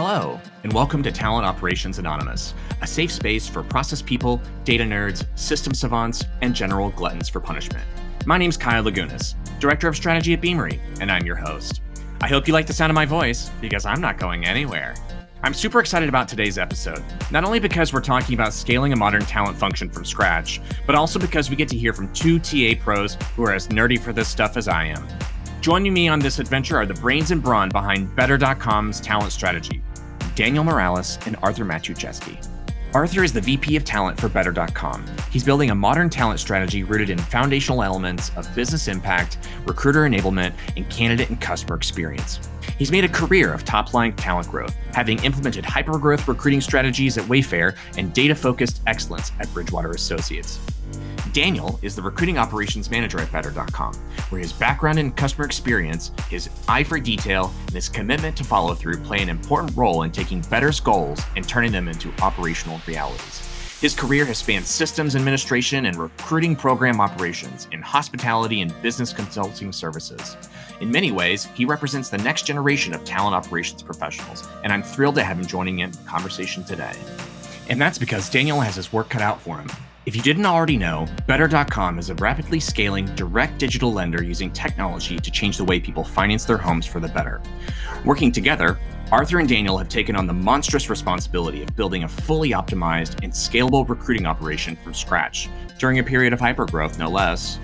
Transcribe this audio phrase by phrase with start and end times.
[0.00, 5.26] Hello, and welcome to Talent Operations Anonymous, a safe space for process people, data nerds,
[5.36, 7.84] system savants, and general gluttons for punishment.
[8.24, 11.82] My name's Kyle Lagunas, Director of Strategy at Beamery, and I'm your host.
[12.20, 14.94] I hope you like the sound of my voice, because I'm not going anywhere.
[15.42, 19.22] I'm super excited about today's episode, not only because we're talking about scaling a modern
[19.22, 23.18] talent function from scratch, but also because we get to hear from two TA pros
[23.34, 25.08] who are as nerdy for this stuff as I am.
[25.60, 29.82] Joining me on this adventure are the brains and brawn behind Better.com's talent strategy,
[30.38, 32.57] Daniel Morales and Arthur Maciejewski.
[32.94, 35.04] Arthur is the VP of Talent for Better.com.
[35.30, 40.54] He's building a modern talent strategy rooted in foundational elements of business impact, recruiter enablement,
[40.74, 42.40] and candidate and customer experience.
[42.78, 47.24] He's made a career of top line talent growth, having implemented hyper-growth recruiting strategies at
[47.24, 50.58] Wayfair and data focused excellence at Bridgewater Associates.
[51.32, 53.94] Daniel is the recruiting operations manager at Better.com,
[54.30, 58.74] where his background in customer experience, his eye for detail, and his commitment to follow
[58.74, 63.48] through play an important role in taking Better's goals and turning them into operational realities.
[63.80, 69.72] His career has spanned systems administration and recruiting program operations in hospitality and business consulting
[69.72, 70.36] services.
[70.80, 75.14] In many ways, he represents the next generation of talent operations professionals, and I'm thrilled
[75.14, 76.94] to have him joining in conversation today.
[77.68, 79.70] And that's because Daniel has his work cut out for him.
[80.06, 85.18] If you didn't already know, Better.com is a rapidly scaling direct digital lender using technology
[85.18, 87.42] to change the way people finance their homes for the better.
[88.06, 88.78] Working together,
[89.10, 93.32] Arthur and Daniel have taken on the monstrous responsibility of building a fully optimized and
[93.32, 97.58] scalable recruiting operation from scratch during a period of hypergrowth, no less.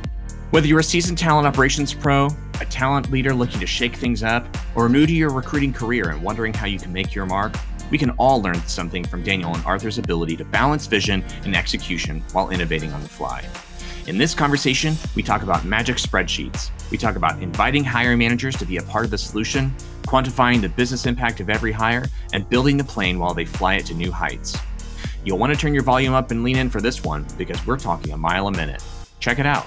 [0.53, 2.29] Whether you're a seasoned talent operations pro,
[2.63, 6.23] a talent leader looking to shake things up, or new to your recruiting career and
[6.23, 7.55] wondering how you can make your mark,
[7.91, 12.25] we can all learn something from Daniel and Arthur's ability to balance vision and execution
[12.33, 13.45] while innovating on the fly.
[14.07, 16.71] In this conversation, we talk about magic spreadsheets.
[16.91, 19.75] We talk about inviting hiring managers to be a part of the solution,
[20.07, 23.87] quantifying the business impact of every hire, and building the plane while they fly it
[23.87, 24.57] to new heights.
[25.25, 27.79] You'll want to turn your volume up and lean in for this one because we're
[27.79, 28.83] talking a mile a minute.
[29.19, 29.67] Check it out.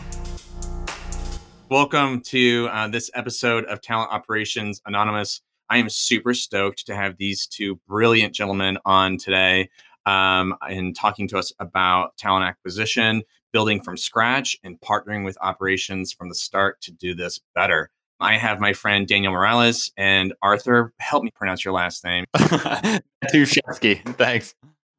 [1.70, 5.42] Welcome to uh, this episode of Talent Operations Anonymous.
[5.70, 9.70] I am super stoked to have these two brilliant gentlemen on today
[10.06, 16.14] um, and talking to us about talent acquisition, building from scratch, and partnering with operations
[16.14, 17.90] from the start to do this better.
[18.20, 20.94] I have my friend Daniel Morales and Arthur.
[21.00, 22.26] Help me pronounce your last name.
[22.36, 24.04] Maciejewski.
[24.16, 24.56] Thanks.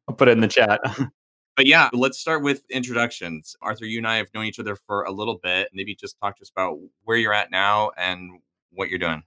[0.09, 0.81] I'll put it in the chat.
[1.57, 3.57] but yeah, let's start with introductions.
[3.61, 5.69] Arthur, you and I have known each other for a little bit.
[5.73, 8.41] Maybe just talk to us about where you're at now and
[8.71, 9.23] what you're doing.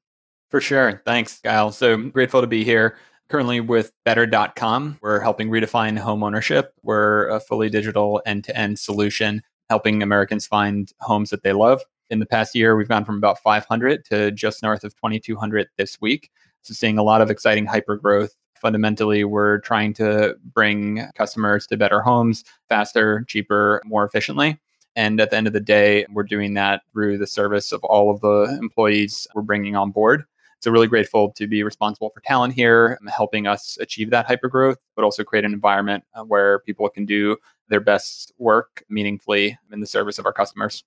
[0.50, 1.02] For sure.
[1.06, 1.72] Thanks, Kyle.
[1.72, 2.98] So grateful to be here.
[3.30, 6.74] Currently with better.com, we're helping redefine home ownership.
[6.84, 9.42] We're a fully digital end to end solution
[9.72, 11.82] helping Americans find homes that they love.
[12.12, 16.00] In the past year, we've gone from about 500 to just north of 2,200 this
[16.02, 16.30] week.
[16.62, 18.36] So, seeing a lot of exciting hyper growth.
[18.54, 24.60] Fundamentally, we're trying to bring customers to better homes faster, cheaper, more efficiently.
[24.98, 28.12] And at the end of the day, we're doing that through the service of all
[28.12, 30.26] of the employees we're bringing on board.
[30.60, 34.50] So really grateful to be responsible for talent here, um, helping us achieve that hyper
[34.50, 37.38] growth, but also create an environment uh, where people can do
[37.70, 40.84] their best work meaningfully in the service of our customers.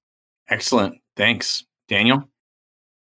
[0.49, 0.99] Excellent.
[1.17, 1.65] Thanks.
[1.89, 2.29] Daniel?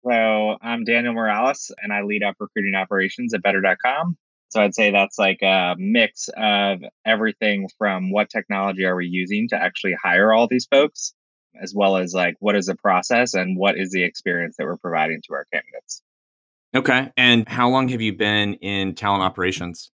[0.05, 4.17] So I'm Daniel Morales and I lead up recruiting operations at better.com.
[4.49, 9.49] So I'd say that's like a mix of everything from what technology are we using
[9.49, 11.13] to actually hire all these folks,
[11.61, 14.77] as well as like what is the process and what is the experience that we're
[14.77, 16.03] providing to our candidates.
[16.75, 17.13] Okay.
[17.17, 19.91] And how long have you been in talent operations?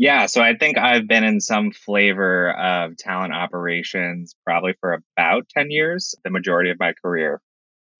[0.00, 5.46] Yeah, so I think I've been in some flavor of talent operations probably for about
[5.50, 7.42] 10 years, the majority of my career.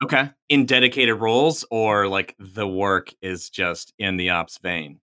[0.03, 0.31] Okay.
[0.49, 4.99] In dedicated roles or like the work is just in the ops vein?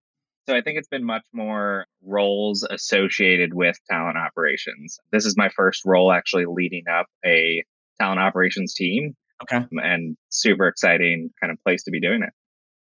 [0.49, 4.97] So I think it's been much more roles associated with talent operations.
[5.11, 7.63] This is my first role actually leading up a
[8.01, 9.15] talent operations team.
[9.43, 9.57] Okay.
[9.57, 12.33] Um, and super exciting kind of place to be doing it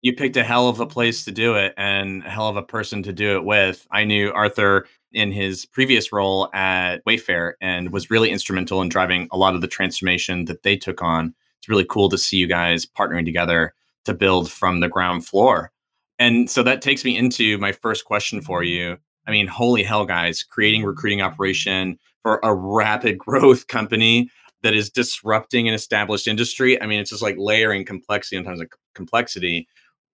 [0.03, 2.63] you picked a hell of a place to do it and a hell of a
[2.63, 3.87] person to do it with.
[3.91, 9.29] I knew Arthur in his previous role at Wayfair and was really instrumental in driving
[9.31, 11.35] a lot of the transformation that they took on.
[11.59, 13.75] It's really cool to see you guys partnering together
[14.05, 15.71] to build from the ground floor.
[16.19, 18.97] And so that takes me into my first question for you.
[19.27, 24.31] I mean, holy hell, guys, creating recruiting operation for a rapid growth company
[24.63, 26.81] that is disrupting an established industry.
[26.81, 29.67] I mean, it's just like layering complexity on terms of complexity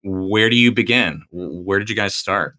[0.07, 1.23] where do you begin?
[1.33, 2.55] Where did you guys start?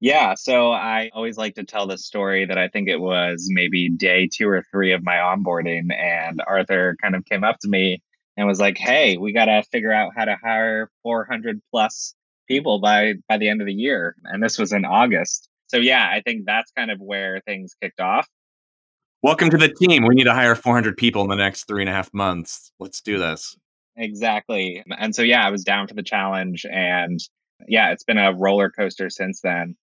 [0.00, 3.88] Yeah, so I always like to tell the story that I think it was maybe
[3.88, 8.02] day two or three of my onboarding, and Arthur kind of came up to me
[8.36, 12.14] and was like, "Hey, we got to figure out how to hire 400 plus
[12.48, 15.48] people by by the end of the year, and this was in August.
[15.68, 18.28] So yeah, I think that's kind of where things kicked off.
[19.22, 20.06] Welcome to the team.
[20.06, 22.72] We need to hire 400 people in the next three and a half months.
[22.78, 23.56] Let's do this.
[23.96, 24.82] Exactly.
[24.98, 27.20] And so yeah, I was down for the challenge, and
[27.68, 29.76] yeah, it's been a roller coaster since then.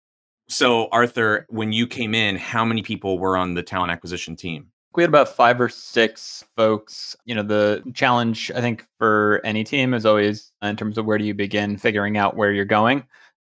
[0.49, 4.69] So Arthur, when you came in, how many people were on the talent acquisition team?
[4.95, 7.15] We had about five or six folks.
[7.27, 11.19] You know, the challenge I think for any team is always in terms of where
[11.19, 13.05] do you begin figuring out where you're going.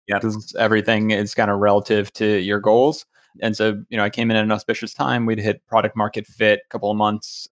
[0.08, 3.06] Yeah, because everything is kind of relative to your goals.
[3.42, 5.26] And so, you know, I came in at an auspicious time.
[5.26, 7.48] We'd hit product market fit a couple of months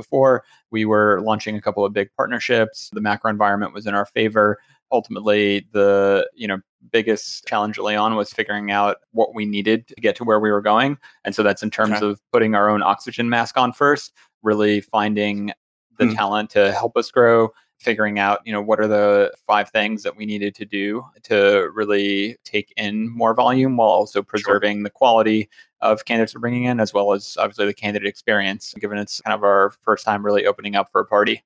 [0.00, 0.44] before.
[0.70, 2.90] We were launching a couple of big partnerships.
[2.92, 4.58] The macro environment was in our favor.
[4.92, 6.58] Ultimately, the you know
[6.90, 10.50] biggest challenge early on was figuring out what we needed to get to where we
[10.50, 10.98] were going.
[11.24, 12.06] And so that's in terms okay.
[12.06, 14.12] of putting our own oxygen mask on first,
[14.42, 15.52] really finding
[15.98, 16.16] the mm.
[16.16, 17.50] talent to help us grow,
[17.80, 21.70] figuring out, you know, what are the five things that we needed to do to
[21.74, 24.84] really take in more volume while also preserving sure.
[24.84, 25.48] the quality
[25.80, 29.34] of candidates we're bringing in, as well as obviously the candidate experience, given it's kind
[29.34, 31.42] of our first time really opening up for a party.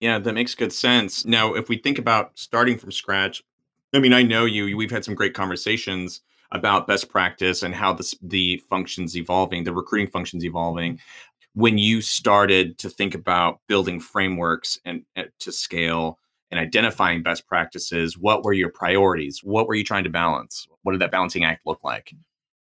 [0.00, 1.24] Yeah, that makes good sense.
[1.24, 3.42] Now, if we think about starting from scratch,
[3.92, 4.76] I mean, I know you.
[4.76, 9.72] We've had some great conversations about best practice and how this, the functions evolving, the
[9.72, 10.98] recruiting functions evolving.
[11.54, 16.18] When you started to think about building frameworks and, and to scale
[16.50, 19.40] and identifying best practices, what were your priorities?
[19.42, 20.66] What were you trying to balance?
[20.82, 22.12] What did that balancing act look like?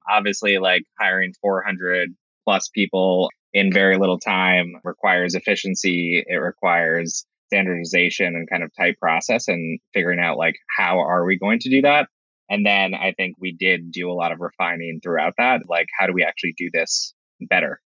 [0.08, 2.14] Obviously, like hiring 400
[2.46, 6.24] plus people in very little time requires efficiency.
[6.26, 11.38] It requires standardization and kind of tight process and figuring out like how are we
[11.38, 12.06] going to do that
[12.50, 16.06] and then i think we did do a lot of refining throughout that like how
[16.06, 17.14] do we actually do this
[17.48, 17.80] better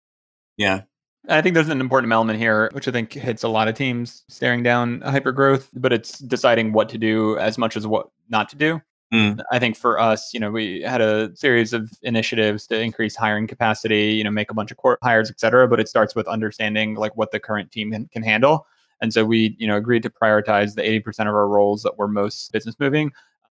[0.57, 0.81] yeah
[1.29, 4.23] I think there's an important element here, which I think hits a lot of teams
[4.27, 8.49] staring down hyper growth, but it's deciding what to do as much as what not
[8.49, 8.81] to do.
[9.13, 9.41] Mm.
[9.51, 13.45] I think for us, you know, we had a series of initiatives to increase hiring
[13.45, 15.67] capacity, you know, make a bunch of core hires, et cetera.
[15.67, 18.65] But it starts with understanding like what the current team can, can handle
[19.01, 22.07] and so we, you know, agreed to prioritize the 80% of our roles that were
[22.07, 23.11] most business moving.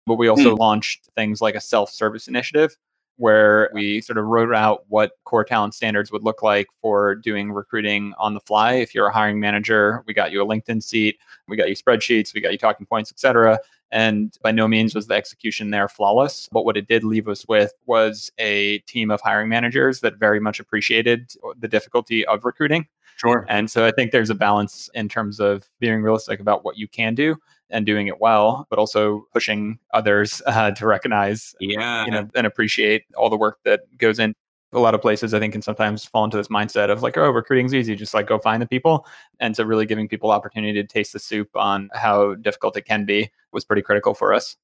[0.07, 0.59] But we also mm.
[0.59, 2.75] launched things like a self-service initiative
[3.17, 7.51] where we sort of wrote out what core talent standards would look like for doing
[7.51, 8.73] recruiting on the fly.
[8.73, 11.17] If you're a hiring manager, we got you a LinkedIn seat,
[11.47, 13.59] we got you spreadsheets, we got you talking points, et cetera.
[13.91, 16.49] And by no means was the execution there flawless.
[16.51, 20.39] But what it did leave us with was a team of hiring managers that very
[20.39, 23.45] much appreciated the difficulty of recruiting Sure.
[23.47, 26.87] And so I think there's a balance in terms of being realistic about what you
[26.87, 27.37] can do
[27.69, 32.47] and doing it well, but also pushing others uh, to recognize, yeah, you know, and
[32.47, 34.33] appreciate all the work that goes in.
[34.73, 37.29] A lot of places I think can sometimes fall into this mindset of like, oh,
[37.29, 39.07] recruiting's easy, just like go find the people.
[39.39, 43.05] And so really giving people opportunity to taste the soup on how difficult it can
[43.05, 44.57] be was pretty critical for us.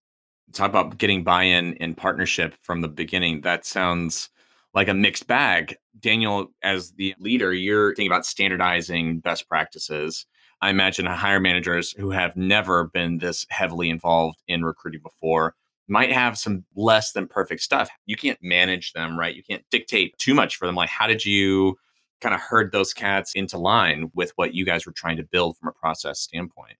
[0.51, 3.41] Talk about getting buy-in in partnership from the beginning.
[3.41, 4.29] That sounds
[4.73, 5.75] like a mixed bag.
[5.99, 10.25] Daniel, as the leader, you're thinking about standardizing best practices.
[10.61, 15.55] I imagine uh, hire managers who have never been this heavily involved in recruiting before
[15.87, 17.89] might have some less than perfect stuff.
[18.05, 19.35] You can't manage them, right?
[19.35, 20.75] You can't dictate too much for them.
[20.75, 21.77] Like, how did you
[22.21, 25.57] kind of herd those cats into line with what you guys were trying to build
[25.57, 26.77] from a process standpoint?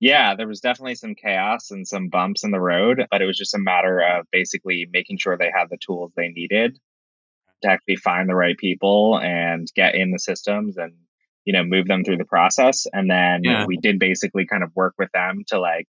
[0.00, 3.38] Yeah, there was definitely some chaos and some bumps in the road, but it was
[3.38, 6.76] just a matter of basically making sure they had the tools they needed
[7.62, 10.94] to actually find the right people and get in the systems and
[11.44, 13.66] you know move them through the process and then yeah.
[13.66, 15.86] we did basically kind of work with them to like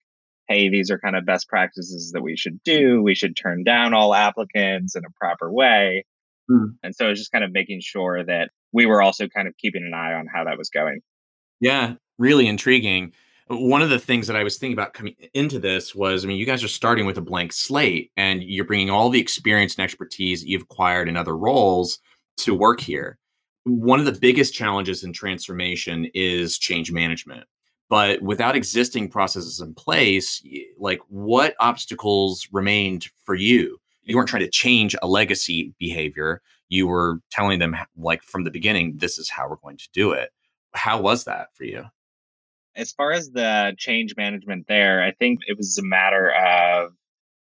[0.48, 3.94] hey these are kind of best practices that we should do we should turn down
[3.94, 6.06] all applicants in a proper way
[6.50, 6.68] hmm.
[6.82, 9.84] and so it's just kind of making sure that we were also kind of keeping
[9.86, 11.00] an eye on how that was going
[11.60, 13.12] yeah really intriguing
[13.48, 16.38] one of the things that I was thinking about coming into this was I mean,
[16.38, 19.84] you guys are starting with a blank slate and you're bringing all the experience and
[19.84, 22.00] expertise that you've acquired in other roles
[22.38, 23.18] to work here.
[23.66, 27.46] One of the biggest challenges in transformation is change management.
[27.90, 30.42] But without existing processes in place,
[30.80, 33.78] like what obstacles remained for you?
[34.04, 36.42] You weren't trying to change a legacy behavior.
[36.70, 40.12] You were telling them, like from the beginning, this is how we're going to do
[40.12, 40.32] it.
[40.74, 41.86] How was that for you?
[42.76, 46.94] As far as the change management there, I think it was a matter of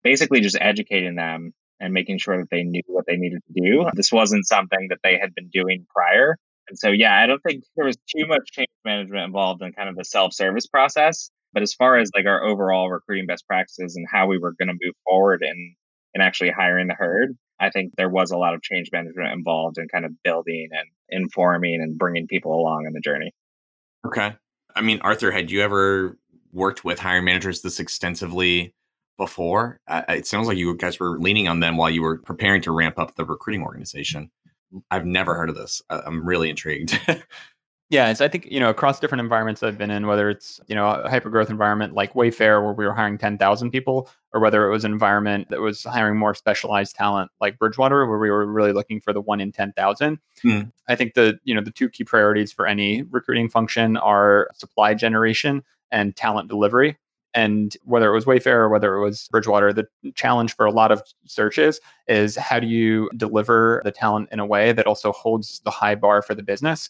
[0.04, 3.86] basically just educating them and making sure that they knew what they needed to do.
[3.94, 6.38] This wasn't something that they had been doing prior.
[6.70, 9.90] And so, yeah, I don't think there was too much change management involved in kind
[9.90, 11.30] of the self service process.
[11.54, 14.68] But as far as like our overall recruiting best practices and how we were going
[14.68, 15.76] to move forward in,
[16.14, 19.78] in actually hiring the herd, I think there was a lot of change management involved
[19.78, 23.32] in kind of building and informing and bringing people along in the journey.
[24.06, 24.36] Okay.
[24.76, 26.18] I mean, Arthur, had you ever
[26.52, 28.74] worked with hiring managers this extensively
[29.18, 29.80] before?
[29.88, 32.72] Uh, it sounds like you guys were leaning on them while you were preparing to
[32.72, 34.32] ramp up the recruiting organization.
[34.92, 35.82] I've never heard of this.
[35.90, 37.00] I'm really intrigued.
[37.90, 40.76] Yeah, so I think you know across different environments I've been in, whether it's you
[40.76, 44.42] know a hyper growth environment like Wayfair where we were hiring ten thousand people, or
[44.42, 48.30] whether it was an environment that was hiring more specialized talent like Bridgewater where we
[48.30, 50.20] were really looking for the one in ten thousand.
[50.44, 50.72] Mm.
[50.90, 54.94] I think the you know the two key priorities for any recruiting function are supply
[54.94, 56.98] generation and talent delivery.
[57.38, 60.92] And whether it was Wayfair or whether it was Bridgewater, the challenge for a lot
[60.92, 65.60] of searches is how do you deliver the talent in a way that also holds
[65.64, 66.90] the high bar for the business?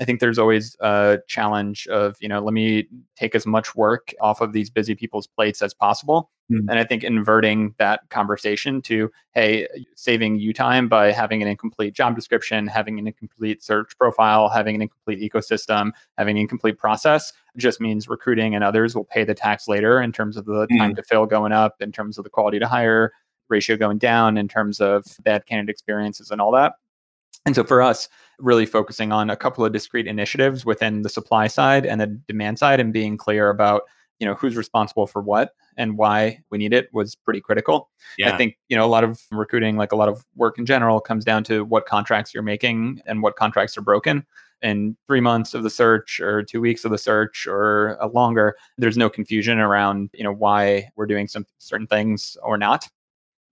[0.00, 4.14] I think there's always a challenge of, you know, let me take as much work
[4.20, 6.30] off of these busy people's plates as possible.
[6.52, 6.70] Mm-hmm.
[6.70, 9.66] And I think inverting that conversation to, hey,
[9.96, 14.76] saving you time by having an incomplete job description, having an incomplete search profile, having
[14.76, 19.34] an incomplete ecosystem, having an incomplete process just means recruiting and others will pay the
[19.34, 20.78] tax later in terms of the mm-hmm.
[20.78, 23.12] time to fill going up, in terms of the quality to hire
[23.48, 26.74] ratio going down, in terms of bad candidate experiences and all that.
[27.46, 31.46] And so for us, really focusing on a couple of discrete initiatives within the supply
[31.46, 33.82] side and the demand side and being clear about
[34.18, 37.90] you know who's responsible for what and why we need it was pretty critical.
[38.16, 38.34] Yeah.
[38.34, 41.00] i think you know a lot of recruiting like a lot of work in general
[41.00, 44.26] comes down to what contracts you're making and what contracts are broken.
[44.60, 48.56] In three months of the search or two weeks of the search or a longer
[48.76, 52.88] there's no confusion around you know why we're doing some certain things or not.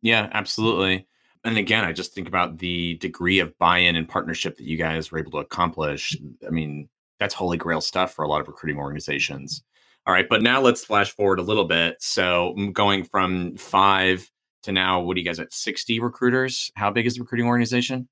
[0.02, 1.06] Yeah absolutely
[1.46, 5.10] and again, I just think about the degree of buy-in and partnership that you guys
[5.10, 6.16] were able to accomplish.
[6.46, 6.88] I mean,
[7.20, 9.62] that's holy grail stuff for a lot of recruiting organizations.
[10.06, 11.96] All right, but now let's flash forward a little bit.
[12.00, 14.28] So, going from five
[14.64, 15.52] to now, what are you guys at?
[15.52, 16.70] 60 recruiters?
[16.76, 18.08] How big is the recruiting organization?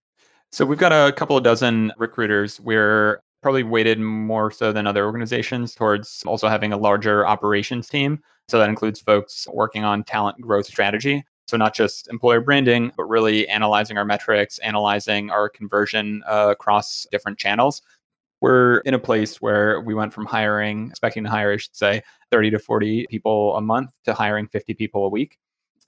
[0.52, 2.60] So, we've got a couple of dozen recruiters.
[2.60, 8.20] We're probably weighted more so than other organizations towards also having a larger operations team.
[8.48, 11.24] So, that includes folks working on talent growth strategy.
[11.46, 17.06] So, not just employer branding, but really analyzing our metrics, analyzing our conversion uh, across
[17.10, 17.82] different channels.
[18.40, 22.02] We're in a place where we went from hiring, expecting to hire, I should say,
[22.30, 25.38] 30 to 40 people a month to hiring 50 people a week.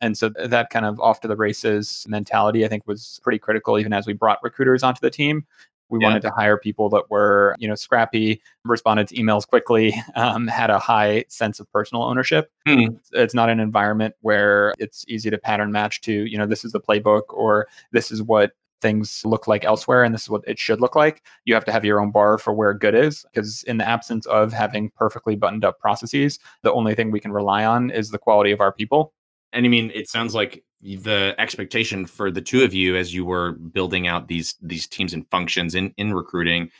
[0.00, 3.78] And so that kind of off to the races mentality, I think, was pretty critical
[3.78, 5.46] even as we brought recruiters onto the team.
[5.88, 6.08] We yeah.
[6.08, 10.70] wanted to hire people that were, you know, scrappy, responded to emails quickly, um, had
[10.70, 12.50] a high sense of personal ownership.
[12.66, 12.96] Hmm.
[13.12, 16.72] It's not an environment where it's easy to pattern match to, you know, this is
[16.72, 18.52] the playbook or this is what
[18.82, 21.22] things look like elsewhere and this is what it should look like.
[21.44, 24.26] You have to have your own bar for where good is because in the absence
[24.26, 28.18] of having perfectly buttoned up processes, the only thing we can rely on is the
[28.18, 29.12] quality of our people.
[29.52, 33.24] And I mean, it sounds like the expectation for the two of you as you
[33.24, 36.70] were building out these these teams and functions in in recruiting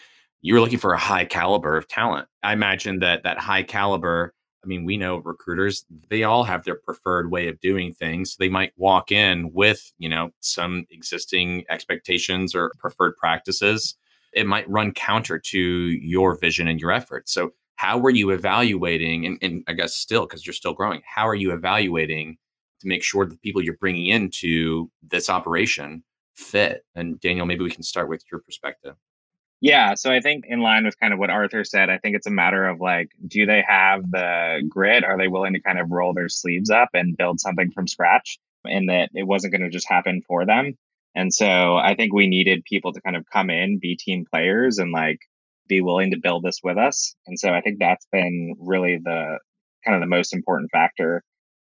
[0.43, 2.29] you were looking for a high caliber of talent.
[2.45, 4.33] I imagine that that high caliber
[4.65, 8.37] i mean we know recruiters they all have their preferred way of doing things.
[8.37, 13.97] They might walk in with you know some existing expectations or preferred practices.
[14.33, 17.33] It might run counter to your vision and your efforts.
[17.33, 21.29] So how were you evaluating and, and i guess still because you're still growing how
[21.29, 22.39] are you evaluating
[22.81, 26.05] to make sure the people you're bringing into this operation
[26.35, 26.85] fit.
[26.95, 28.95] And Daniel, maybe we can start with your perspective.
[29.63, 32.27] Yeah, so I think in line with kind of what Arthur said, I think it's
[32.27, 35.03] a matter of like, do they have the grit?
[35.03, 38.39] Are they willing to kind of roll their sleeves up and build something from scratch?
[38.65, 40.77] And that it wasn't going to just happen for them.
[41.15, 44.79] And so I think we needed people to kind of come in, be team players,
[44.79, 45.21] and like
[45.69, 47.15] be willing to build this with us.
[47.27, 49.39] And so I think that's been really the
[49.85, 51.23] kind of the most important factor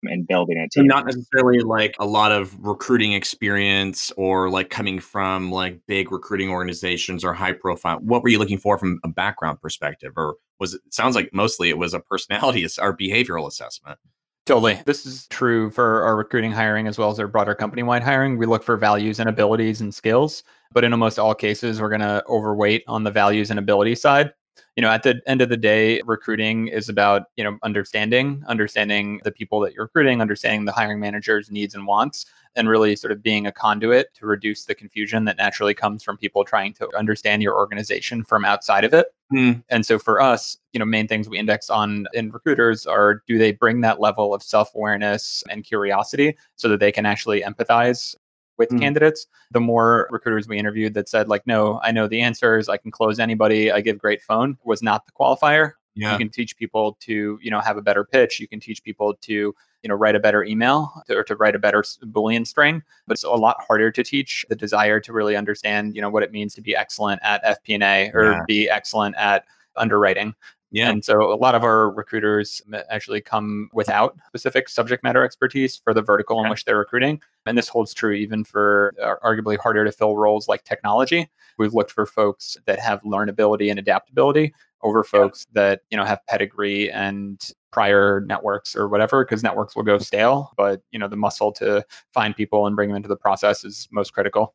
[0.04, 0.86] and building a team.
[0.86, 6.50] not necessarily like a lot of recruiting experience or like coming from like big recruiting
[6.50, 7.98] organizations or high profile.
[7.98, 10.12] What were you looking for from a background perspective?
[10.16, 13.98] Or was it, it sounds like mostly it was a personality or behavioral assessment?
[14.46, 14.80] Totally.
[14.86, 18.38] This is true for our recruiting hiring as well as our broader company wide hiring.
[18.38, 22.00] We look for values and abilities and skills, but in almost all cases, we're going
[22.00, 24.32] to overweight on the values and ability side
[24.76, 29.20] you know at the end of the day recruiting is about you know understanding understanding
[29.24, 33.12] the people that you're recruiting understanding the hiring manager's needs and wants and really sort
[33.12, 36.88] of being a conduit to reduce the confusion that naturally comes from people trying to
[36.96, 39.62] understand your organization from outside of it mm.
[39.68, 43.38] and so for us you know main things we index on in recruiters are do
[43.38, 48.14] they bring that level of self-awareness and curiosity so that they can actually empathize
[48.58, 48.80] with mm.
[48.80, 52.76] candidates, the more recruiters we interviewed that said, like, no, I know the answers, I
[52.76, 55.72] can close anybody, I give great phone was not the qualifier.
[55.94, 56.12] Yeah.
[56.12, 58.38] You can teach people to, you know, have a better pitch.
[58.38, 61.56] You can teach people to, you know, write a better email to, or to write
[61.56, 62.82] a better Boolean string.
[63.08, 66.22] But it's a lot harder to teach the desire to really understand, you know, what
[66.22, 68.40] it means to be excellent at FP&A or yeah.
[68.46, 69.44] be excellent at
[69.76, 70.34] underwriting.
[70.70, 70.90] Yeah.
[70.90, 72.60] And so a lot of our recruiters
[72.90, 77.22] actually come without specific subject matter expertise for the vertical in which they're recruiting.
[77.46, 81.30] And this holds true even for uh, arguably harder to fill roles like technology.
[81.56, 85.62] We've looked for folks that have learnability and adaptability over folks yeah.
[85.62, 90.52] that, you know, have pedigree and prior networks or whatever because networks will go stale,
[90.56, 93.88] but, you know, the muscle to find people and bring them into the process is
[93.90, 94.54] most critical.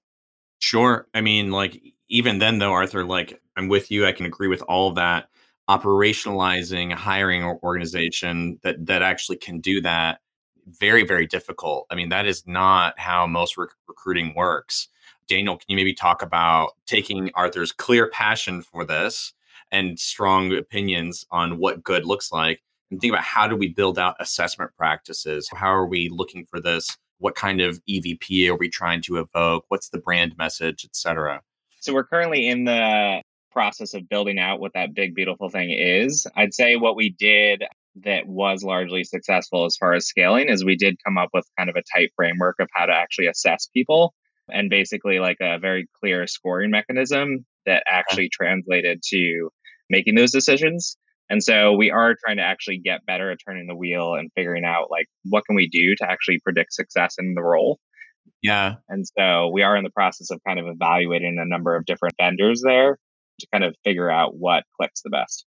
[0.60, 1.08] Sure.
[1.14, 4.06] I mean, like even then though, Arthur, like I'm with you.
[4.06, 5.28] I can agree with all of that.
[5.70, 10.20] Operationalizing a hiring organization that that actually can do that
[10.68, 11.86] very very difficult.
[11.90, 14.88] I mean, that is not how most rec- recruiting works.
[15.28, 19.34] Daniel, can you maybe talk about taking Arthur's clear passion for this
[19.72, 23.98] and strong opinions on what good looks like and think about how do we build
[23.98, 25.50] out assessment practices?
[25.52, 26.96] How are we looking for this?
[27.18, 29.66] What kind of EVP are we trying to evoke?
[29.70, 31.42] What's the brand message, et cetera?
[31.80, 33.22] So we're currently in the
[33.54, 36.28] process of building out what that big beautiful thing is.
[36.36, 37.64] I'd say what we did
[38.04, 41.70] that was largely successful as far as scaling is we did come up with kind
[41.70, 44.14] of a tight framework of how to actually assess people
[44.52, 49.50] and basically like a very clear scoring mechanism that actually translated to
[49.90, 50.98] making those decisions.
[51.30, 54.66] And so we are trying to actually get better at turning the wheel and figuring
[54.66, 57.80] out like what can we do to actually predict success in the role.
[58.42, 58.76] Yeah.
[58.90, 62.16] And so we are in the process of kind of evaluating a number of different
[62.20, 62.98] vendors there
[63.40, 65.46] to kind of figure out what clicks the best.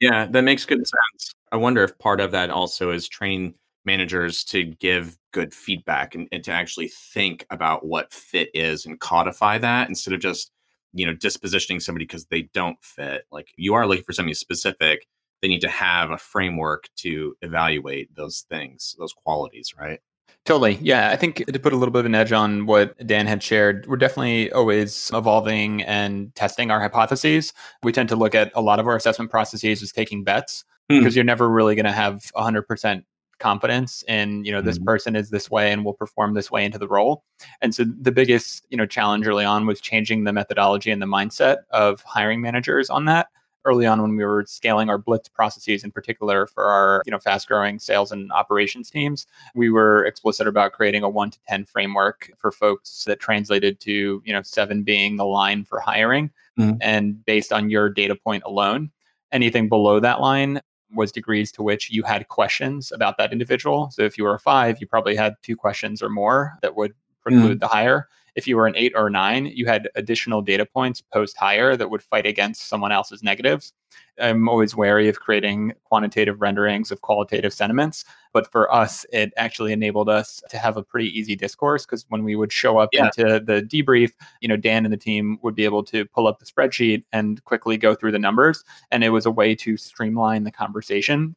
[0.00, 1.34] Yeah, that makes good sense.
[1.50, 3.54] I wonder if part of that also is training
[3.84, 9.00] managers to give good feedback and, and to actually think about what fit is and
[9.00, 10.50] codify that instead of just
[10.92, 15.06] you know dispositioning somebody because they don't fit like you are looking for something specific
[15.42, 20.00] they need to have a framework to evaluate those things those qualities right
[20.48, 20.78] Totally.
[20.80, 21.10] Yeah.
[21.10, 23.86] I think to put a little bit of an edge on what Dan had shared,
[23.86, 27.52] we're definitely always evolving and testing our hypotheses.
[27.82, 31.00] We tend to look at a lot of our assessment processes as taking bets mm.
[31.00, 33.04] because you're never really going to have 100%
[33.38, 36.64] confidence in you know this mm person is this way and will perform this way
[36.64, 37.22] into the role
[37.60, 41.06] and so the biggest you know challenge early on was changing the methodology and the
[41.06, 43.28] mindset of hiring managers on that
[43.64, 47.18] early on when we were scaling our blitz processes in particular for our you know
[47.18, 51.64] fast growing sales and operations teams we were explicit about creating a 1 to 10
[51.64, 56.76] framework for folks that translated to you know 7 being the line for hiring mm-hmm.
[56.80, 58.90] and based on your data point alone
[59.32, 60.60] anything below that line
[60.94, 64.40] was degrees to which you had questions about that individual so if you were a
[64.40, 67.58] 5 you probably had two questions or more that would preclude mm-hmm.
[67.58, 71.00] the hire if you were an eight or a nine, you had additional data points
[71.00, 73.72] post hire that would fight against someone else's negatives.
[74.20, 78.04] I'm always wary of creating quantitative renderings of qualitative sentiments.
[78.32, 82.22] But for us, it actually enabled us to have a pretty easy discourse because when
[82.22, 83.06] we would show up yeah.
[83.06, 86.38] into the debrief, you know, Dan and the team would be able to pull up
[86.38, 88.62] the spreadsheet and quickly go through the numbers.
[88.92, 91.34] And it was a way to streamline the conversation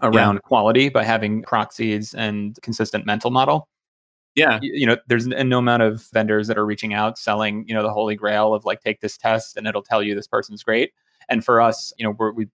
[0.00, 0.40] around yeah.
[0.44, 3.68] quality by having proxies and consistent mental model
[4.38, 4.58] yeah.
[4.62, 7.92] you, know there's no amount of vendors that are reaching out selling you know the
[7.92, 10.92] holy grail of like take this test and it'll tell you this person's great.
[11.28, 12.48] And for us you know we're, we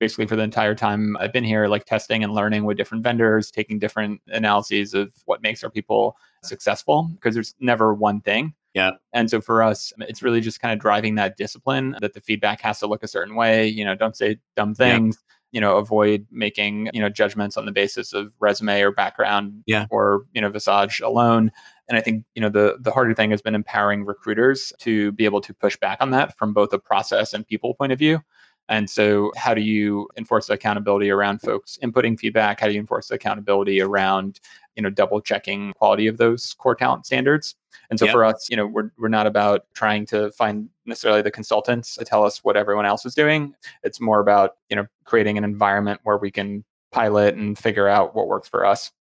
[0.00, 3.50] basically for the entire time i've been here like testing and learning with different vendors
[3.50, 8.92] taking different analyses of what makes our people successful because there's never one thing yeah.
[9.12, 12.60] And so for us, it's really just kind of driving that discipline that the feedback
[12.60, 13.68] has to look a certain way.
[13.68, 15.18] You know, don't say dumb things
[15.54, 19.86] you know avoid making you know judgments on the basis of resume or background yeah.
[19.88, 21.50] or you know visage alone
[21.88, 25.24] and i think you know the the harder thing has been empowering recruiters to be
[25.24, 28.20] able to push back on that from both a process and people point of view
[28.68, 32.60] and so, how do you enforce accountability around folks inputting feedback?
[32.60, 34.40] How do you enforce accountability around,
[34.74, 37.54] you know, double checking quality of those core talent standards?
[37.90, 38.14] And so, yep.
[38.14, 42.04] for us, you know, we're we're not about trying to find necessarily the consultants to
[42.04, 43.54] tell us what everyone else is doing.
[43.82, 48.14] It's more about you know creating an environment where we can pilot and figure out
[48.14, 48.92] what works for us.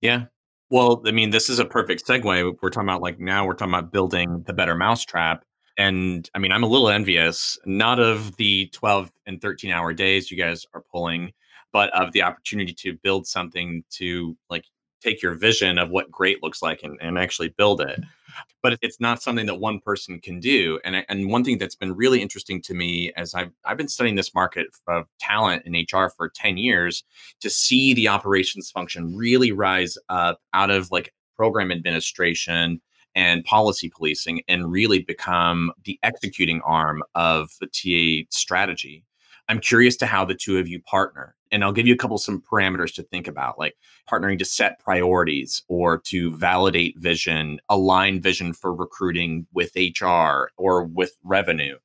[0.00, 0.26] Yeah.
[0.70, 2.56] Well, I mean, this is a perfect segue.
[2.62, 5.44] We're talking about like now we're talking about building the better mousetrap
[5.76, 10.30] and I mean, I'm a little envious, not of the 12 and 13 hour days
[10.30, 11.32] you guys are pulling,
[11.72, 14.64] but of the opportunity to build something to like
[15.04, 18.00] take your vision of what great looks like and, and actually build it.
[18.00, 18.40] Mm-hmm.
[18.62, 20.80] But it's not something that one person can do.
[20.84, 24.16] And, and one thing that's been really interesting to me as I've, I've been studying
[24.16, 27.04] this market of talent in HR for 10 years
[27.40, 32.80] to see the operations function really rise up out of like program administration
[33.14, 39.04] and policy policing and really become the executing arm of the TA strategy.
[39.48, 41.34] I'm curious to how the two of you partner.
[41.52, 43.76] And I'll give you a couple some parameters to think about, like
[44.10, 50.84] partnering to set priorities or to validate vision, align vision for recruiting with HR or
[50.84, 51.76] with revenue,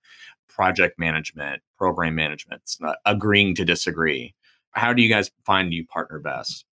[0.47, 4.33] project management, program management, uh, agreeing to disagree.
[4.71, 6.65] How do you guys find you partner best?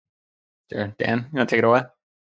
[0.71, 0.95] Sure.
[0.99, 1.83] Dan, you want to take it away?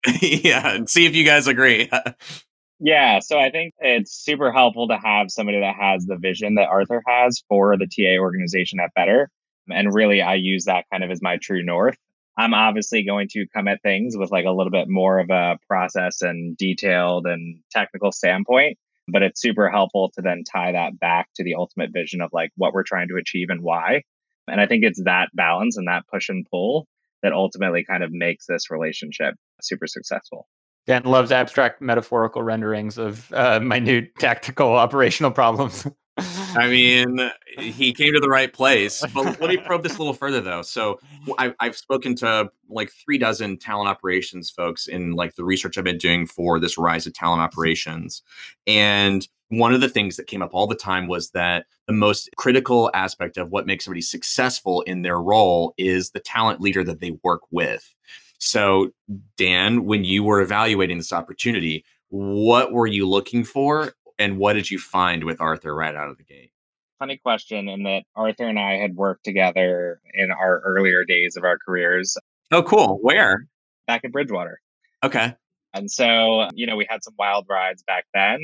[0.22, 1.90] yeah, and see if you guys agree.
[2.80, 6.68] yeah, so I think it's super helpful to have somebody that has the vision that
[6.68, 9.30] Arthur has for the TA organization at Better.
[9.70, 11.96] And really, I use that kind of as my true north.
[12.38, 15.58] I'm obviously going to come at things with like a little bit more of a
[15.66, 18.78] process and detailed and technical standpoint.
[19.08, 22.50] But it's super helpful to then tie that back to the ultimate vision of like
[22.56, 24.02] what we're trying to achieve and why.
[24.46, 26.86] And I think it's that balance and that push and pull
[27.22, 30.48] that ultimately kind of makes this relationship super successful.
[30.86, 35.86] Dan loves abstract metaphorical renderings of uh, minute tactical operational problems.
[36.18, 39.04] I mean, he came to the right place.
[39.14, 40.62] But let me probe this a little further, though.
[40.62, 41.00] So
[41.38, 45.84] I, I've spoken to like three dozen talent operations folks in like the research I've
[45.84, 48.22] been doing for this rise of talent operations,
[48.66, 52.28] and one of the things that came up all the time was that the most
[52.36, 57.00] critical aspect of what makes somebody successful in their role is the talent leader that
[57.00, 57.94] they work with.
[58.38, 58.90] So,
[59.36, 64.70] Dan, when you were evaluating this opportunity, what were you looking for and what did
[64.70, 66.50] you find with Arthur right out of the gate?
[66.98, 71.44] Funny question, in that Arthur and I had worked together in our earlier days of
[71.44, 72.16] our careers.
[72.50, 72.98] Oh, uh, cool.
[73.00, 73.46] Where?
[73.86, 74.58] Back at Bridgewater.
[75.04, 75.34] Okay.
[75.74, 78.38] And so, you know, we had some wild rides back then.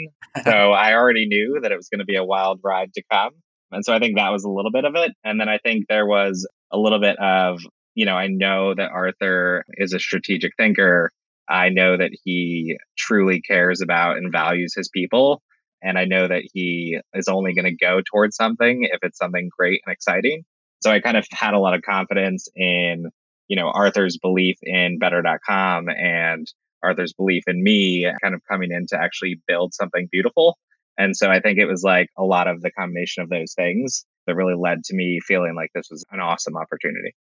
[0.45, 3.31] So I already knew that it was going to be a wild ride to come.
[3.73, 5.13] And so I think that was a little bit of it.
[5.25, 7.61] And then I think there was a little bit of,
[7.95, 11.11] you know, I know that Arthur is a strategic thinker.
[11.49, 15.43] I know that he truly cares about and values his people.
[15.85, 19.51] And I know that he is only going to go towards something if it's something
[19.57, 20.45] great and exciting.
[20.81, 23.11] So I kind of had a lot of confidence in,
[23.49, 26.51] you know, Arthur's belief in better.com and
[26.83, 30.59] Arthur's belief in me kind of coming in to actually build something beautiful.
[30.97, 34.07] And so I think it was like a lot of the combination of those things
[34.27, 37.15] that really led to me feeling like this was an awesome opportunity.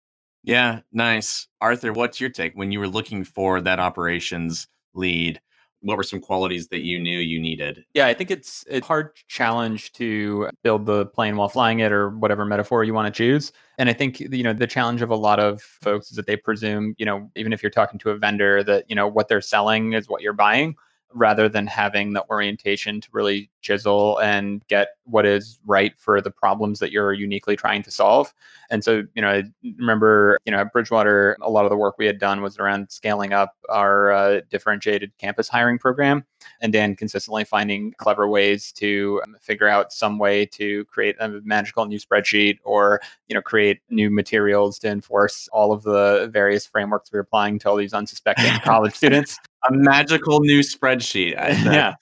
[0.44, 1.48] Yeah, nice.
[1.60, 5.40] Arthur, what's your take when you were looking for that operations lead?
[5.82, 7.84] What were some qualities that you knew you needed?
[7.94, 12.10] Yeah, I think it's a hard challenge to build the plane while flying it or
[12.10, 13.52] whatever metaphor you want to choose.
[13.80, 16.38] And I think, you know, the challenge of a lot of folks is that they
[16.38, 19.42] presume, you know, even if you're talking to a vendor that, you know, what they're
[19.42, 20.76] selling is what you're buying
[21.14, 26.32] rather than having the orientation to really chisel and get what is right for the
[26.32, 28.34] problems that you're uniquely trying to solve.
[28.70, 29.44] And so, you know, I
[29.78, 32.90] remember, you know, at Bridgewater, a lot of the work we had done was around
[32.90, 36.26] scaling up our uh, differentiated campus hiring program
[36.62, 41.30] and then consistently finding clever ways to um, figure out some way to create a
[41.44, 46.66] magical new spreadsheet or, you know, create new materials to enforce all of the various
[46.66, 49.38] frameworks we're applying to all these unsuspecting college students.
[49.70, 51.34] A magical new spreadsheet.
[51.66, 51.94] yeah.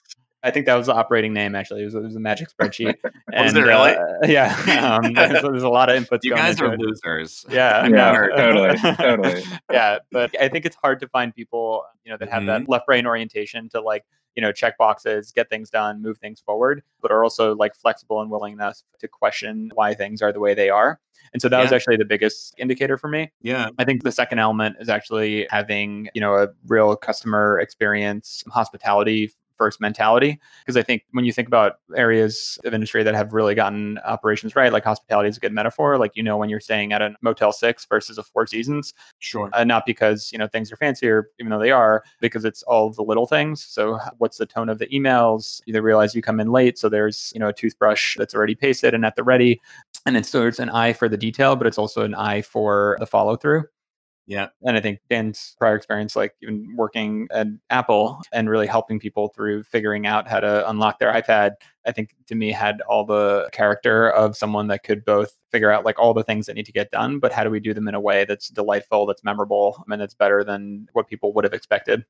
[0.42, 1.54] I think that was the operating name.
[1.54, 2.96] Actually, it was, it was a magic spreadsheet.
[3.32, 3.92] and, was it really?
[3.92, 5.00] Uh, yeah.
[5.02, 6.20] Um, there's, there's, a lot of inputs.
[6.22, 6.80] You guys are it.
[6.80, 7.44] losers.
[7.50, 7.86] Yeah.
[7.86, 8.12] yeah.
[8.36, 8.78] totally.
[8.96, 9.42] Totally.
[9.70, 12.64] yeah, but I think it's hard to find people, you know, that have mm-hmm.
[12.64, 14.04] that left brain orientation to like,
[14.36, 18.22] you know, check boxes, get things done, move things forward, but are also like flexible
[18.22, 21.00] and willing enough to question why things are the way they are.
[21.32, 21.62] And so that yeah.
[21.62, 23.32] was actually the biggest indicator for me.
[23.42, 23.70] Yeah.
[23.78, 29.32] I think the second element is actually having, you know, a real customer experience, hospitality
[29.60, 30.40] first mentality.
[30.62, 34.56] Because I think when you think about areas of industry that have really gotten operations
[34.56, 35.98] right, like hospitality is a good metaphor.
[35.98, 38.94] Like you know when you're staying at a Motel Six versus a Four Seasons.
[39.18, 39.50] Sure.
[39.52, 42.90] Uh, not because you know things are fancier, even though they are, because it's all
[42.90, 43.62] the little things.
[43.62, 45.60] So what's the tone of the emails?
[45.66, 48.94] You realize you come in late, so there's you know a toothbrush that's already pasted
[48.94, 49.60] and at the ready.
[50.06, 52.96] And it's so it's an eye for the detail, but it's also an eye for
[52.98, 53.64] the follow through.
[54.26, 54.48] Yeah.
[54.62, 59.28] And I think Dan's prior experience, like even working at Apple and really helping people
[59.28, 61.54] through figuring out how to unlock their iPad,
[61.84, 65.84] I think to me had all the character of someone that could both figure out
[65.84, 67.88] like all the things that need to get done, but how do we do them
[67.88, 71.54] in a way that's delightful, that's memorable, and that's better than what people would have
[71.54, 72.04] expected.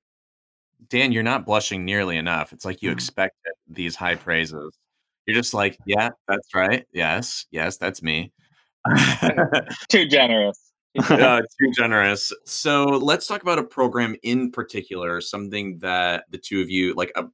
[0.88, 2.53] Dan, you're not blushing nearly enough.
[2.53, 2.99] It's like you mm-hmm.
[2.99, 4.77] expected these high praises.
[5.27, 6.87] You're just like, yeah, that's right.
[6.92, 8.33] Yes, yes, that's me.
[9.88, 10.69] Too generous
[11.09, 12.33] uh, too generous.
[12.46, 17.12] So let's talk about a program in particular, something that the two of you like.
[17.14, 17.24] Uh,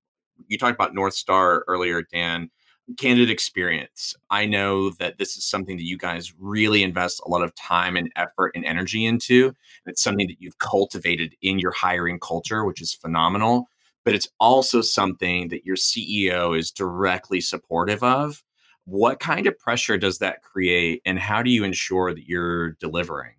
[0.49, 2.51] you talked about North Star earlier, Dan.
[2.99, 4.15] Candid experience.
[4.31, 7.97] I know that this is something that you guys really invest a lot of time
[7.97, 9.55] and effort and energy into.
[9.87, 13.69] It's something that you've cultivated in your hiring culture, which is phenomenal.
[14.05, 18.45] But it's also something that your CEO is directly supportive of.
[18.85, 23.36] What kind of pressure does that create, and how do you ensure that you're delivering?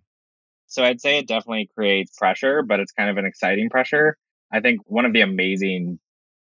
[0.67, 4.17] So I'd say it definitely creates pressure, but it's kind of an exciting pressure.
[4.51, 5.99] I think one of the amazing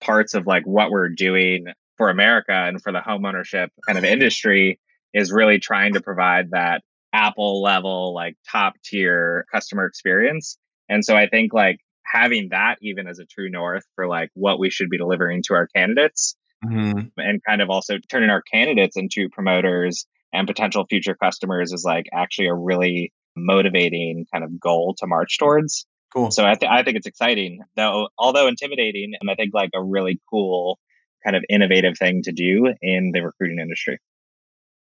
[0.01, 4.79] parts of like what we're doing for America and for the homeownership kind of industry
[5.13, 10.57] is really trying to provide that Apple level, like top tier customer experience.
[10.89, 14.59] And so I think like having that even as a true north for like what
[14.59, 17.07] we should be delivering to our candidates mm-hmm.
[17.17, 22.05] and kind of also turning our candidates into promoters and potential future customers is like
[22.13, 25.85] actually a really motivating kind of goal to march towards.
[26.13, 26.31] Cool.
[26.31, 29.83] So I, th- I think it's exciting, though, although intimidating, and I think like a
[29.83, 30.79] really cool
[31.23, 33.99] kind of innovative thing to do in the recruiting industry.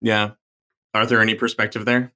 [0.01, 0.31] Yeah.
[0.93, 2.11] Arthur any perspective there?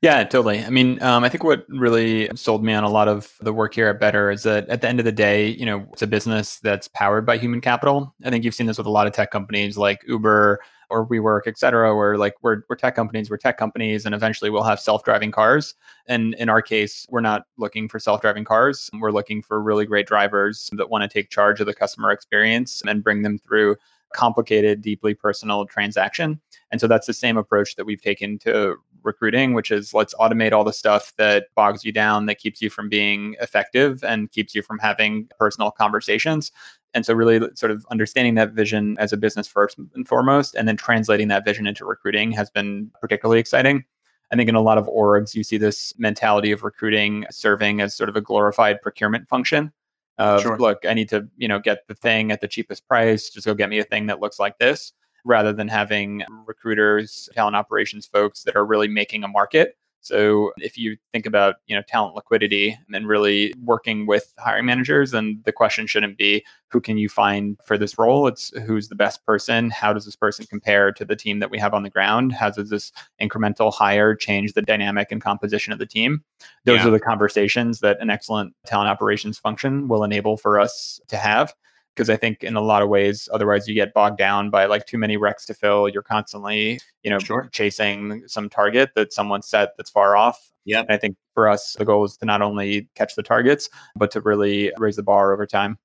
[0.00, 0.64] Yeah, totally.
[0.64, 3.74] I mean, um, I think what really sold me on a lot of the work
[3.74, 6.06] here at Better is that at the end of the day, you know, it's a
[6.06, 8.14] business that's powered by human capital.
[8.24, 11.42] I think you've seen this with a lot of tech companies like Uber or WeWork,
[11.48, 14.78] et cetera, where like we're, we're tech companies, we're tech companies, and eventually we'll have
[14.78, 15.74] self-driving cars.
[16.06, 18.88] And in our case, we're not looking for self-driving cars.
[19.00, 22.82] We're looking for really great drivers that want to take charge of the customer experience
[22.86, 23.74] and bring them through
[24.14, 26.40] complicated, deeply personal transaction.
[26.70, 28.76] And so that's the same approach that we've taken to
[29.08, 32.70] recruiting, which is let's automate all the stuff that bogs you down, that keeps you
[32.70, 36.52] from being effective and keeps you from having personal conversations.
[36.94, 40.68] And so, really, sort of understanding that vision as a business first and foremost, and
[40.68, 43.84] then translating that vision into recruiting has been particularly exciting.
[44.30, 47.96] I think in a lot of orgs, you see this mentality of recruiting serving as
[47.96, 49.72] sort of a glorified procurement function.
[50.18, 50.58] Of sure.
[50.58, 53.30] look, I need to, you know, get the thing at the cheapest price.
[53.30, 54.92] Just go get me a thing that looks like this
[55.24, 59.76] rather than having um, recruiters, talent operations folks that are really making a market.
[60.00, 64.64] So if you think about, you know, talent liquidity and then really working with hiring
[64.64, 68.26] managers, then the question shouldn't be who can you find for this role?
[68.26, 69.70] It's who's the best person?
[69.70, 72.32] How does this person compare to the team that we have on the ground?
[72.32, 76.22] How does this incremental hire change the dynamic and composition of the team?
[76.64, 76.88] Those yeah.
[76.88, 81.52] are the conversations that an excellent talent operations function will enable for us to have
[81.98, 84.86] because I think in a lot of ways, otherwise you get bogged down by like
[84.86, 85.88] too many recs to fill.
[85.88, 87.48] You're constantly, you know, sure.
[87.50, 90.52] chasing some target that someone set that's far off.
[90.64, 90.84] Yeah.
[90.88, 94.20] I think for us, the goal is to not only catch the targets, but to
[94.20, 95.76] really raise the bar over time.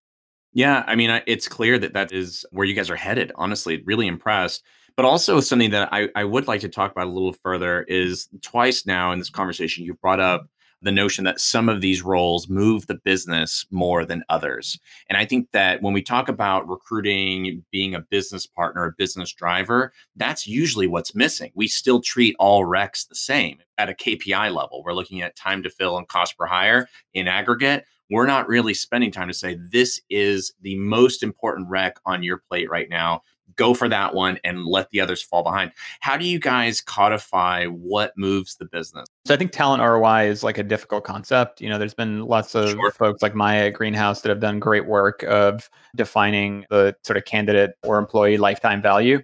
[0.52, 3.32] Yeah, I mean, it's clear that that is where you guys are headed.
[3.34, 4.64] Honestly, really impressed.
[4.96, 8.28] But also something that I, I would like to talk about a little further is
[8.44, 10.46] twice now in this conversation, you've brought up
[10.84, 14.80] the notion that some of these roles move the business more than others.
[15.10, 19.34] And I think that when we talk about recruiting, being a business partner, a business
[19.34, 21.52] driver, that's usually what's missing.
[21.56, 24.84] We still treat all recs the same at a KPI level.
[24.84, 27.86] We're looking at time to fill and cost per hire in aggregate.
[28.10, 32.38] We're not really spending time to say this is the most important rec on your
[32.38, 33.24] plate right now
[33.56, 35.72] go for that one and let the others fall behind.
[36.00, 39.08] How do you guys codify what moves the business?
[39.26, 41.62] So I think talent ROI is like a difficult concept.
[41.62, 42.92] You know, there's been lots of sure.
[42.92, 47.26] folks like Maya at Greenhouse that have done great work of defining the sort of
[47.26, 49.22] candidate or employee lifetime value.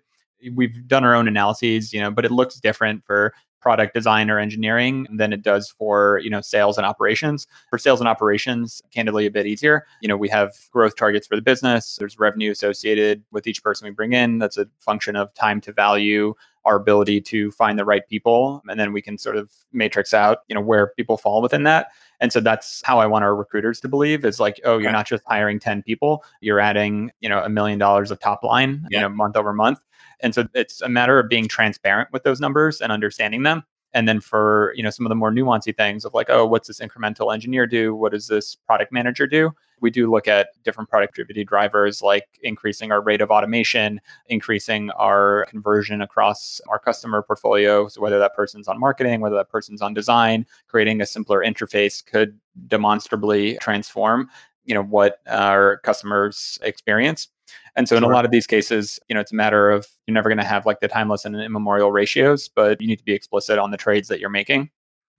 [0.56, 4.40] We've done our own analyses, you know, but it looks different for product design or
[4.40, 7.48] engineering than it does for you know sales and operations.
[7.70, 9.86] For sales and operations candidly a bit easier.
[10.02, 11.98] You know we have growth targets for the business.
[11.98, 14.40] There's revenue associated with each person we bring in.
[14.40, 16.34] That's a function of time to value
[16.66, 20.40] our ability to find the right people and then we can sort of matrix out
[20.50, 21.88] you know where people fall within that
[22.20, 25.08] and so that's how i want our recruiters to believe is like oh you're not
[25.08, 29.00] just hiring 10 people you're adding you know a million dollars of top line yeah.
[29.00, 29.80] you know month over month
[30.20, 33.64] and so it's a matter of being transparent with those numbers and understanding them.
[33.94, 36.68] And then for you know some of the more nuancy things of like, oh, what's
[36.68, 37.96] this incremental engineer do?
[37.96, 39.52] What does this product manager do?
[39.82, 45.46] We do look at different productivity drivers like increasing our rate of automation, increasing our
[45.50, 47.88] conversion across our customer portfolio.
[47.88, 52.06] So whether that person's on marketing, whether that person's on design, creating a simpler interface
[52.06, 54.30] could demonstrably transform
[54.66, 57.30] you know what our customers experience
[57.76, 60.14] and so in a lot of these cases, you know, it's a matter of you're
[60.14, 63.14] never going to have like the timeless and immemorial ratios, but you need to be
[63.14, 64.70] explicit on the trades that you're making.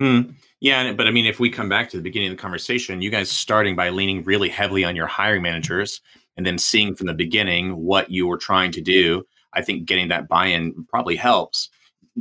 [0.00, 0.20] Hmm.
[0.60, 3.10] Yeah, but I mean, if we come back to the beginning of the conversation, you
[3.10, 6.00] guys starting by leaning really heavily on your hiring managers
[6.36, 10.08] and then seeing from the beginning what you were trying to do, I think getting
[10.08, 11.68] that buy-in probably helps.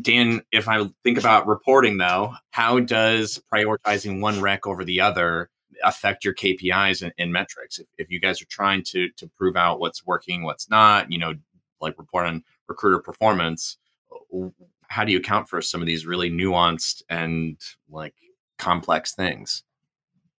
[0.01, 5.49] Dan, if I think about reporting though, how does prioritizing one rec over the other
[5.83, 7.79] affect your KPIs and, and metrics.
[7.79, 11.17] If, if, you guys are trying to to prove out what's working, what's not, you
[11.17, 11.35] know,
[11.81, 13.77] like report on recruiter performance,
[14.89, 17.57] how do you account for some of these really nuanced and
[17.89, 18.15] like
[18.57, 19.63] complex things?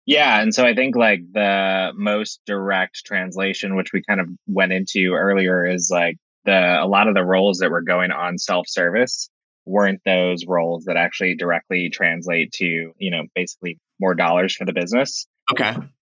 [0.05, 4.73] Yeah, and so I think like the most direct translation, which we kind of went
[4.73, 8.67] into earlier, is like the a lot of the roles that were going on self
[8.67, 9.29] service
[9.65, 14.73] weren't those roles that actually directly translate to you know basically more dollars for the
[14.73, 15.27] business.
[15.51, 15.75] Okay.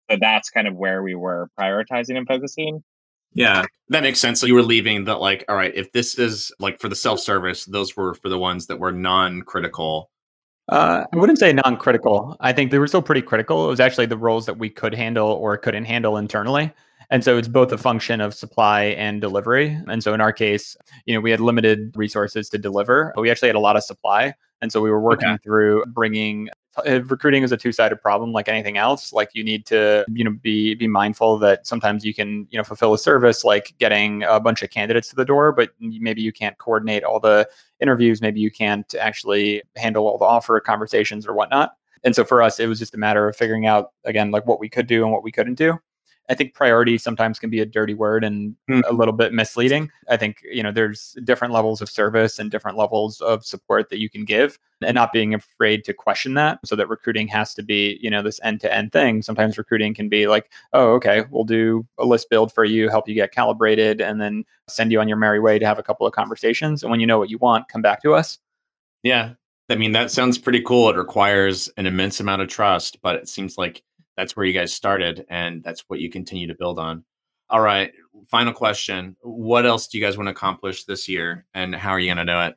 [0.10, 2.84] So that's kind of where we were prioritizing and focusing
[3.34, 4.40] Yeah, that makes sense.
[4.40, 7.20] So you were leaving that, like, all right, if this is like for the self
[7.20, 10.10] service, those were for the ones that were non critical.
[10.70, 12.38] Uh, I wouldn't say non critical.
[12.40, 13.66] I think they were still pretty critical.
[13.66, 16.74] It was actually the roles that we could handle or couldn't handle internally.
[17.10, 19.78] And so it's both a function of supply and delivery.
[19.88, 23.30] And so in our case, you know, we had limited resources to deliver, but we
[23.30, 24.34] actually had a lot of supply.
[24.62, 25.44] And so we were working okay.
[25.44, 29.12] through bringing uh, recruiting is a two-sided problem like anything else.
[29.12, 32.64] Like you need to you know be be mindful that sometimes you can you know
[32.64, 36.32] fulfill a service like getting a bunch of candidates to the door but maybe you
[36.32, 37.48] can't coordinate all the
[37.82, 38.22] interviews.
[38.22, 41.74] Maybe you can't actually handle all the offer conversations or whatnot.
[42.04, 44.60] And so for us it was just a matter of figuring out again like what
[44.60, 45.78] we could do and what we couldn't do
[46.32, 48.82] I think priority sometimes can be a dirty word and mm.
[48.88, 49.92] a little bit misleading.
[50.10, 54.00] I think, you know, there's different levels of service and different levels of support that
[54.00, 57.64] you can give and not being afraid to question that so that recruiting has to
[57.64, 59.22] be, you know, this end to end thing.
[59.22, 63.10] Sometimes recruiting can be like, oh, okay, we'll do a list build for you, help
[63.10, 66.08] you get calibrated, and then send you on your merry way to have a couple
[66.08, 66.82] of conversations.
[66.82, 68.40] And when you know what you want, come back to us.
[69.04, 69.34] Yeah.
[69.70, 70.90] I mean, that sounds pretty cool.
[70.90, 73.84] It requires an immense amount of trust, but it seems like
[74.22, 77.04] that's where you guys started and that's what you continue to build on.
[77.50, 77.92] All right,
[78.30, 79.18] final question.
[79.24, 82.28] What else do you guys want to accomplish this year and how are you going
[82.28, 82.56] to do it?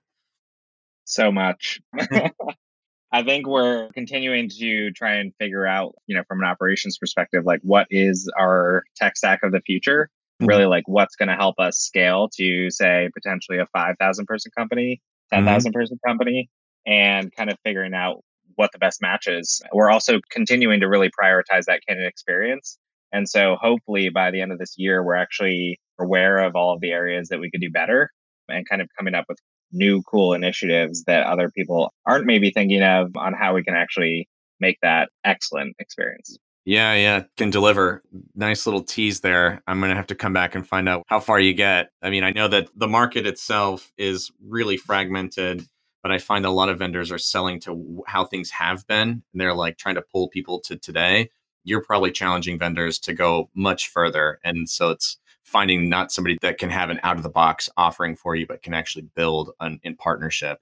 [1.06, 1.80] So much.
[3.12, 7.44] I think we're continuing to try and figure out, you know, from an operations perspective,
[7.46, 10.10] like what is our tech stack of the future?
[10.42, 10.48] Mm-hmm.
[10.48, 15.00] Really, like what's going to help us scale to, say, potentially a 5,000 person company,
[15.32, 15.78] 10,000 mm-hmm.
[15.78, 16.50] person company,
[16.86, 18.22] and kind of figuring out
[18.56, 19.62] what the best match is.
[19.72, 22.78] We're also continuing to really prioritize that candidate experience.
[23.12, 26.80] And so hopefully by the end of this year, we're actually aware of all of
[26.80, 28.10] the areas that we could do better
[28.48, 29.38] and kind of coming up with
[29.72, 34.28] new cool initiatives that other people aren't maybe thinking of on how we can actually
[34.60, 36.38] make that excellent experience.
[36.64, 38.02] Yeah, yeah, can deliver.
[38.34, 39.62] Nice little tease there.
[39.66, 41.90] I'm going to have to come back and find out how far you get.
[42.02, 45.66] I mean, I know that the market itself is really fragmented
[46.04, 49.08] but I find a lot of vendors are selling to how things have been.
[49.08, 51.30] And they're like trying to pull people to today.
[51.64, 54.38] You're probably challenging vendors to go much further.
[54.44, 58.16] And so it's finding not somebody that can have an out of the box offering
[58.16, 60.60] for you, but can actually build an, in partnership.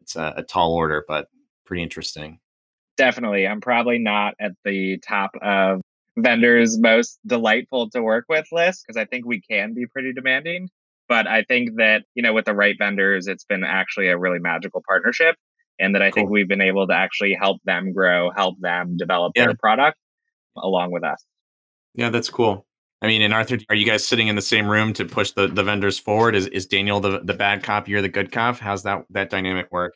[0.00, 1.30] It's a, a tall order, but
[1.64, 2.38] pretty interesting.
[2.96, 3.44] Definitely.
[3.44, 5.80] I'm probably not at the top of
[6.16, 10.70] vendors' most delightful to work with list because I think we can be pretty demanding.
[11.08, 14.38] But I think that, you know, with the right vendors, it's been actually a really
[14.38, 15.36] magical partnership.
[15.78, 16.22] And that I cool.
[16.22, 19.44] think we've been able to actually help them grow, help them develop yeah.
[19.46, 19.98] their product
[20.56, 21.22] along with us.
[21.94, 22.66] Yeah, that's cool.
[23.02, 25.48] I mean, and Arthur, are you guys sitting in the same room to push the,
[25.48, 26.34] the vendors forward?
[26.34, 28.58] Is is Daniel the, the bad cop, you're the good cop?
[28.58, 29.94] How's that that dynamic work?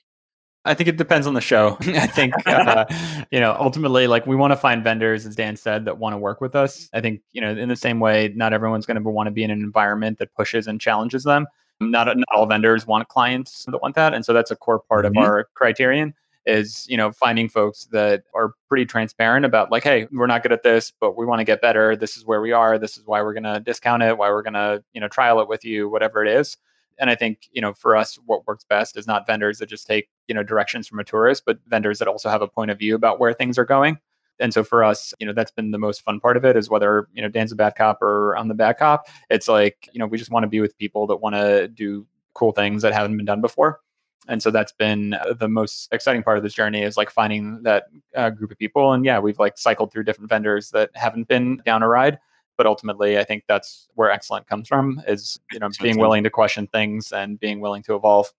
[0.65, 1.79] I think it depends on the show.
[1.81, 2.85] I think, uh,
[3.31, 6.19] you know, ultimately, like we want to find vendors, as Dan said, that want to
[6.19, 6.89] work with us.
[6.93, 9.43] I think, you know, in the same way, not everyone's going to want to be
[9.43, 11.47] in an environment that pushes and challenges them.
[11.81, 14.13] Not, not all vendors want clients that want that.
[14.13, 15.17] And so that's a core part mm-hmm.
[15.17, 16.13] of our criterion
[16.45, 20.53] is, you know, finding folks that are pretty transparent about like, hey, we're not good
[20.53, 21.97] at this, but we want to get better.
[21.97, 22.79] This is where we are.
[22.79, 25.41] This is why we're going to discount it, why we're going to, you know, trial
[25.41, 26.59] it with you, whatever it is
[26.99, 29.87] and I think you know for us, what works best is not vendors that just
[29.87, 32.79] take you know directions from a tourist, but vendors that also have a point of
[32.79, 33.99] view about where things are going.
[34.41, 36.71] And so for us, you know, that's been the most fun part of it is
[36.71, 39.07] whether, you know, Dan's a bad cop or I'm the bad cop.
[39.29, 42.07] It's like, you know, we just want to be with people that want to do
[42.33, 43.81] cool things that haven't been done before.
[44.29, 47.85] And so that's been the most exciting part of this journey is like finding that
[48.15, 48.93] uh, group of people.
[48.93, 52.19] And yeah, we've like cycled through different vendors that haven't been down a ride
[52.61, 56.29] but ultimately i think that's where excellent comes from is you know being willing to
[56.29, 58.31] question things and being willing to evolve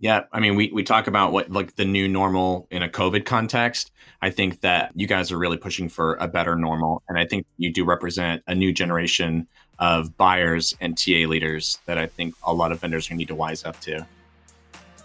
[0.00, 3.24] yeah, I mean, we we talk about what like the new normal in a COVID
[3.24, 3.92] context.
[4.20, 7.46] I think that you guys are really pushing for a better normal, and I think
[7.58, 9.46] you do represent a new generation
[9.78, 13.64] of buyers and TA leaders that I think a lot of vendors need to wise
[13.64, 14.04] up to.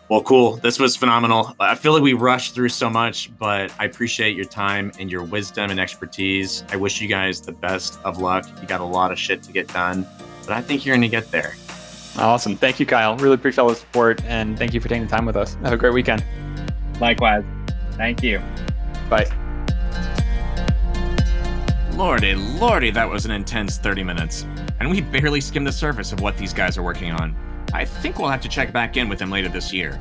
[0.10, 0.58] Well, cool.
[0.58, 1.56] This was phenomenal.
[1.60, 5.22] I feel like we rushed through so much, but I appreciate your time and your
[5.22, 6.64] wisdom and expertise.
[6.72, 8.48] I wish you guys the best of luck.
[8.60, 10.08] You got a lot of shit to get done,
[10.48, 11.54] but I think you're going to get there.
[12.18, 12.56] Awesome.
[12.58, 13.18] Thank you, Kyle.
[13.18, 15.54] Really appreciate all the support and thank you for taking the time with us.
[15.62, 16.26] Have a great weekend.
[17.00, 17.44] Likewise.
[17.92, 18.42] Thank you.
[19.12, 19.28] Bye.
[21.94, 24.48] Lordy, lordy, that was an intense 30 minutes.
[24.80, 27.36] And we barely skimmed the surface of what these guys are working on.
[27.74, 30.00] I think we'll have to check back in with him later this year.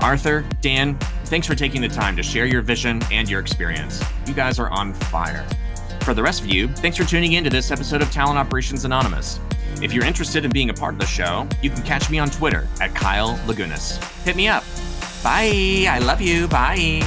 [0.00, 0.96] Arthur, Dan,
[1.26, 4.02] thanks for taking the time to share your vision and your experience.
[4.26, 5.46] You guys are on fire.
[6.02, 8.84] For the rest of you, thanks for tuning in to this episode of Talent Operations
[8.84, 9.38] Anonymous.
[9.80, 12.30] If you're interested in being a part of the show, you can catch me on
[12.30, 14.02] Twitter at Kyle Lagunas.
[14.24, 14.64] Hit me up.
[15.22, 15.86] Bye.
[15.88, 16.48] I love you.
[16.48, 17.00] Bye.